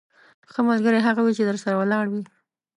[0.51, 2.23] ښه ملګری هغه وي چې درسره ولاړ وي.